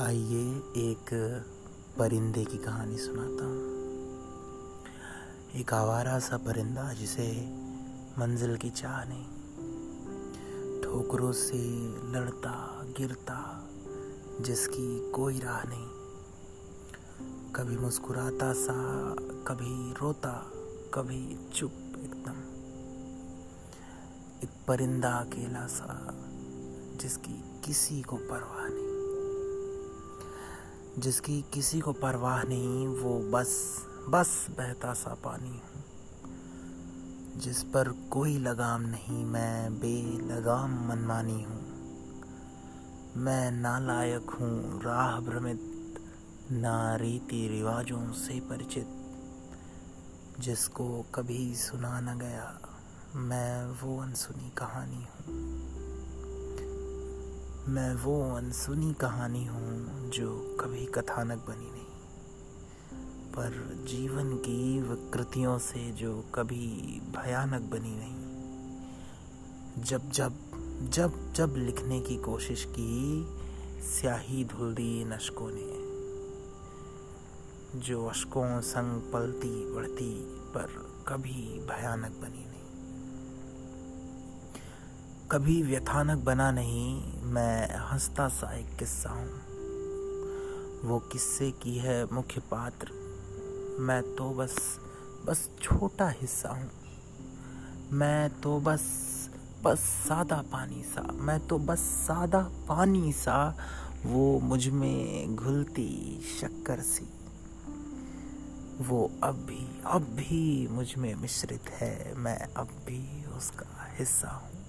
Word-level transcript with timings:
आइए 0.00 0.56
एक 0.76 1.10
परिंदे 1.98 2.44
की 2.44 2.58
कहानी 2.58 2.98
सुनाता 2.98 3.44
हूँ। 3.44 3.64
एक 5.60 5.74
आवारा 5.74 6.18
सा 6.18 6.36
परिंदा 6.36 6.92
जिसे 6.92 7.44
मंजिल 8.18 8.56
की 8.56 8.70
चाह 8.70 9.04
नहीं। 9.04 9.24
ठोकरों 10.82 11.32
से 11.32 11.88
लड़ता, 12.12 12.84
गिरता, 12.98 13.68
जिसकी 14.40 15.10
कोई 15.10 15.38
राह 15.38 15.62
नहीं। 15.64 15.88
कभी 17.52 17.76
मुस्कुराता 17.76 18.52
सा, 18.52 18.74
कभी 19.20 19.92
रोता, 19.92 20.50
कभी 20.94 21.50
चुप 21.54 21.72
एकदम। 21.76 22.36
एक 24.44 24.50
परिंदा 24.68 25.10
अकेला 25.10 25.66
सा, 25.66 26.14
जिसकी 26.96 27.60
किसी 27.64 28.02
को 28.02 28.16
परवाह 28.16 28.68
नहीं। 28.68 28.83
जिसकी 30.98 31.44
किसी 31.54 31.80
को 31.80 31.92
परवाह 31.92 32.42
नहीं, 32.42 32.86
वो 32.86 33.18
बस 33.30 33.82
बस 34.08 34.46
बहता 34.50 34.94
सा 34.94 35.14
पानी 35.14 35.50
हूँ। 35.50 35.84
जिस 37.36 37.62
पर 37.62 37.88
कोई 37.88 38.38
लगाम 38.38 38.82
नहीं, 38.82 39.24
मैं 39.24 39.74
बेलगाम 39.74 40.88
मनमानी 40.88 41.42
हूँ। 41.42 41.74
मैं 43.16 43.50
नालायक 43.50 44.30
हूँ, 44.30 44.82
राह 44.82 45.20
भ्रमित 45.20 45.60
ना 46.50 46.96
रीति 46.96 47.48
रिवाजों 47.48 48.12
से 48.12 48.40
परिचित। 48.40 48.88
जिसको 50.40 51.06
कभी 51.14 51.54
सुना 51.54 52.00
न 52.00 52.18
गया, 52.18 52.58
मैं 53.14 53.66
वो 53.66 54.02
अनसुनी 54.02 54.50
कहानी 54.50 55.04
हूँ। 55.04 55.54
मैं 57.68 57.94
वो 57.94 58.36
अनसुनी 58.36 58.94
कहानी 58.94 59.44
हूँ 59.44 59.88
जो 60.10 60.56
कभी 60.60 60.86
कथानक 60.86 61.38
बनी 61.38 61.70
नहीं। 61.72 61.84
पर 63.32 63.84
जीवन 63.88 64.36
की 64.36 64.80
विकृतियों 64.80 65.58
से 65.58 65.92
जो 65.92 66.24
कभी 66.34 67.00
भयानक 67.00 67.60
बनी 67.60 67.96
नहीं। 67.96 68.24
जब 69.84 70.10
जब 70.10 70.32
जब 70.90 71.32
जब 71.32 71.54
लिखने 71.56 72.00
की 72.00 72.16
कोशिश 72.16 72.64
की, 72.78 73.26
स्याही 73.82 74.44
धुल 74.44 74.74
दी 74.74 75.00
इन 75.00 75.12
अशकों 75.12 75.50
ने। 75.50 75.84
जो 77.80 78.06
अशकों 78.06 78.60
संग 78.60 79.12
पलती 79.12 79.74
बढ़ती, 79.74 80.14
पर 80.26 80.94
कभी 81.08 81.60
भयानक 81.60 82.10
बनी 82.10 82.44
नहीं। 82.44 82.54
कभी 85.30 85.62
व्यथानक 85.62 86.18
बना 86.18 86.50
नहीं 86.50 87.12
मैं 87.34 87.76
हंसता 87.76 88.28
सा 88.28 88.52
एक 88.56 88.76
किस्सा 88.78 89.10
हूँ। 89.10 89.28
वो 90.84 90.98
किस्से 90.98 91.50
की 91.50 91.78
है 91.78 92.04
मुख्य 92.12 92.40
पात्र। 92.40 92.90
मैं 93.80 94.02
तो 94.16 94.30
बस 94.30 94.80
बस 95.26 95.50
छोटा 95.62 96.08
हिस्सा 96.08 96.48
हूँ। 96.48 96.70
मैं 97.92 98.40
तो 98.40 98.60
बस 98.60 98.84
बस 99.64 99.78
सादा 99.78 100.36
पानी 100.36 100.82
सा, 100.82 101.02
मैं 101.02 101.46
तो 101.46 101.58
बस 101.58 101.78
सादा 101.78 102.40
पानी 102.68 103.12
सा, 103.12 103.56
वो 104.06 104.40
मुझमें 104.40 105.36
घुलती 105.36 106.20
शक्कर 106.40 106.80
सी। 106.80 107.08
वो 108.80 109.10
अब 109.22 109.34
भी 109.34 109.82
अब 109.86 110.02
भी 110.02 110.68
मुझमें 110.70 111.14
मिश्रित 111.14 111.70
है, 111.70 112.14
मैं 112.14 112.38
अब 112.38 112.68
भी 112.86 113.24
उसका 113.36 113.94
हिस्सा 113.98 114.28
हूँ। 114.28 114.63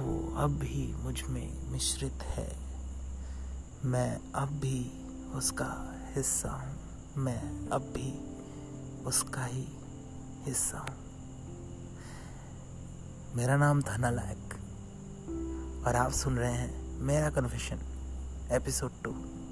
वो 0.00 0.36
अब 0.36 0.50
भी 0.50 0.94
मुझमें 0.96 1.70
मिश्रित 1.70 2.22
है। 2.22 2.56
मैं 3.84 4.32
अब 4.32 4.48
भी 4.48 5.04
उसका 5.34 5.94
हिस्सा 6.16 6.50
हूँ। 6.50 6.76
मैं 7.16 7.68
अब 7.68 7.82
भी 7.82 8.34
उसका 9.04 9.44
ही 9.44 9.68
हिस्सा 10.46 10.78
हूँ। 10.78 11.04
मेरा 13.34 13.56
नाम 13.56 13.82
धना 13.82 14.10
लायक 14.10 14.54
और 15.86 15.96
आप 15.96 16.12
सुन 16.12 16.36
रहे 16.36 16.52
हैं 16.52 16.98
मेरा 17.00 17.30
कन्फेशन, 17.30 17.78
एपिसोड 18.52 18.90
टू। 19.04 19.43